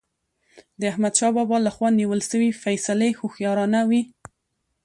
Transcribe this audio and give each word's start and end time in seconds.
د 0.79 0.81
احمدشاه 0.91 1.31
بابا 1.37 1.57
له 1.65 1.71
خوا 1.75 1.89
نیول 1.99 2.21
سوي 2.31 2.49
فيصلي 2.63 3.09
هوښیارانه 3.19 3.81
وي. 3.89 4.01